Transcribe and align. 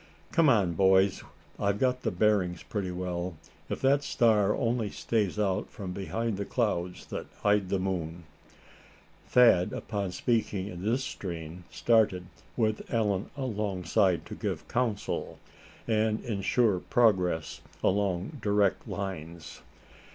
"Come 0.31 0.49
on, 0.49 0.73
boys, 0.73 1.23
I've 1.59 1.77
got 1.77 2.01
the 2.01 2.09
bearings 2.09 2.63
pretty 2.63 2.89
well, 2.89 3.37
if 3.69 3.79
that 3.81 4.03
star 4.03 4.55
only 4.55 4.89
stays 4.89 5.37
out 5.37 5.69
from 5.69 5.91
behind 5.91 6.37
the 6.37 6.43
clouds 6.43 7.05
that 7.05 7.27
hide 7.43 7.69
the 7.69 7.77
moon." 7.77 8.23
Thad, 9.27 9.71
upon 9.73 10.11
speaking 10.11 10.67
in 10.69 10.83
this 10.83 11.03
strain, 11.03 11.65
started, 11.69 12.25
with 12.57 12.91
Allan 12.91 13.29
alongside 13.37 14.25
to 14.25 14.33
give 14.33 14.67
council, 14.67 15.37
and 15.87 16.19
insure 16.25 16.79
progress 16.79 17.61
along 17.83 18.39
direct 18.41 18.87
lines. 18.87 19.61